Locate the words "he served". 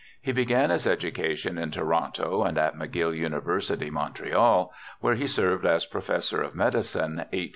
5.13-5.63